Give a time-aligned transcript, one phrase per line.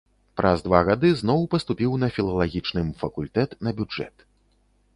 [0.39, 4.15] Праз два гады зноў паступіў на філалагічным факультэт, на бюджэт.